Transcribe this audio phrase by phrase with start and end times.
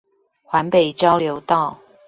[0.49, 1.77] 環北交流道